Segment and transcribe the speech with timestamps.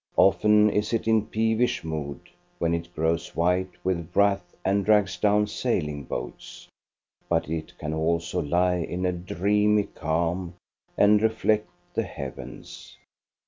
[0.17, 2.21] Often is it in peevish mood,
[2.57, 6.67] when it grows white with wrath and drags down sailing boats;
[7.29, 10.55] but it can also lie in a dreamy calm
[10.97, 12.97] and reflect the heavens.